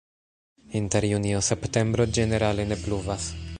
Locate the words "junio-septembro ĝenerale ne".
1.11-2.79